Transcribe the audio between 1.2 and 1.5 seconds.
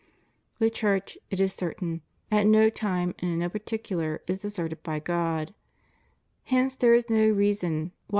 it